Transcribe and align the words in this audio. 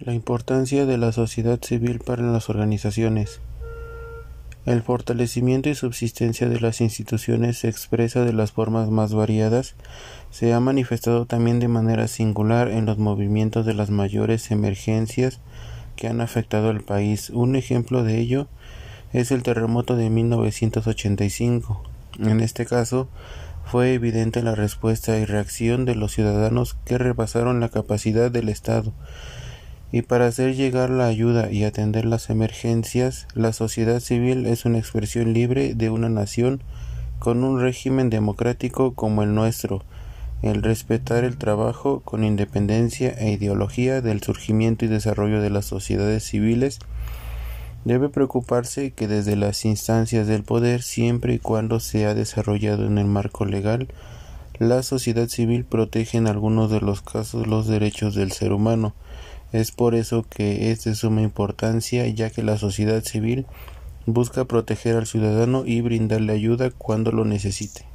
La 0.00 0.14
importancia 0.14 0.86
de 0.86 0.96
la 0.96 1.12
sociedad 1.12 1.60
civil 1.62 1.98
para 1.98 2.22
las 2.22 2.48
organizaciones. 2.48 3.42
El 4.64 4.80
fortalecimiento 4.80 5.68
y 5.68 5.74
subsistencia 5.74 6.48
de 6.48 6.58
las 6.58 6.80
instituciones 6.80 7.58
se 7.58 7.68
expresa 7.68 8.24
de 8.24 8.32
las 8.32 8.50
formas 8.50 8.88
más 8.88 9.12
variadas, 9.12 9.74
se 10.30 10.54
ha 10.54 10.60
manifestado 10.60 11.26
también 11.26 11.60
de 11.60 11.68
manera 11.68 12.08
singular 12.08 12.68
en 12.68 12.86
los 12.86 12.96
movimientos 12.96 13.66
de 13.66 13.74
las 13.74 13.90
mayores 13.90 14.50
emergencias 14.50 15.38
que 15.96 16.08
han 16.08 16.22
afectado 16.22 16.70
al 16.70 16.80
país. 16.80 17.28
Un 17.28 17.54
ejemplo 17.54 18.02
de 18.02 18.20
ello 18.20 18.48
es 19.12 19.30
el 19.30 19.42
terremoto 19.42 19.96
de 19.96 20.08
1985. 20.08 21.82
En 22.20 22.40
este 22.40 22.64
caso, 22.64 23.10
fue 23.66 23.92
evidente 23.92 24.42
la 24.42 24.54
respuesta 24.54 25.18
y 25.18 25.26
reacción 25.26 25.84
de 25.84 25.94
los 25.94 26.12
ciudadanos 26.12 26.78
que 26.86 26.96
rebasaron 26.96 27.60
la 27.60 27.68
capacidad 27.68 28.30
del 28.30 28.48
Estado 28.48 28.94
y 29.92 30.02
para 30.02 30.26
hacer 30.26 30.54
llegar 30.54 30.90
la 30.90 31.06
ayuda 31.06 31.50
y 31.50 31.64
atender 31.64 32.04
las 32.04 32.30
emergencias, 32.30 33.26
la 33.34 33.52
sociedad 33.52 34.00
civil 34.00 34.46
es 34.46 34.64
una 34.64 34.78
expresión 34.78 35.32
libre 35.32 35.74
de 35.74 35.90
una 35.90 36.08
nación 36.08 36.62
con 37.18 37.42
un 37.42 37.60
régimen 37.60 38.08
democrático 38.08 38.94
como 38.94 39.22
el 39.22 39.34
nuestro, 39.34 39.82
el 40.42 40.62
respetar 40.62 41.24
el 41.24 41.36
trabajo 41.36 42.00
con 42.00 42.24
independencia 42.24 43.10
e 43.10 43.32
ideología 43.32 44.00
del 44.00 44.22
surgimiento 44.22 44.84
y 44.84 44.88
desarrollo 44.88 45.42
de 45.42 45.50
las 45.50 45.66
sociedades 45.66 46.24
civiles, 46.24 46.78
debe 47.84 48.08
preocuparse 48.08 48.92
que 48.92 49.08
desde 49.08 49.36
las 49.36 49.64
instancias 49.64 50.26
del 50.26 50.44
poder, 50.44 50.82
siempre 50.82 51.34
y 51.34 51.38
cuando 51.38 51.80
se 51.80 52.06
ha 52.06 52.14
desarrollado 52.14 52.86
en 52.86 52.98
el 52.98 53.06
marco 53.06 53.44
legal, 53.44 53.88
la 54.58 54.82
sociedad 54.82 55.28
civil 55.28 55.64
protege 55.64 56.18
en 56.18 56.26
algunos 56.26 56.70
de 56.70 56.80
los 56.80 57.00
casos 57.00 57.46
los 57.46 57.66
derechos 57.66 58.14
del 58.14 58.32
ser 58.32 58.52
humano, 58.52 58.94
es 59.52 59.72
por 59.72 59.94
eso 59.94 60.24
que 60.28 60.70
es 60.70 60.84
de 60.84 60.94
suma 60.94 61.22
importancia 61.22 62.06
ya 62.08 62.30
que 62.30 62.42
la 62.42 62.58
sociedad 62.58 63.02
civil 63.02 63.46
busca 64.06 64.44
proteger 64.44 64.96
al 64.96 65.06
ciudadano 65.06 65.64
y 65.66 65.80
brindarle 65.80 66.32
ayuda 66.32 66.70
cuando 66.70 67.12
lo 67.12 67.24
necesite. 67.24 67.89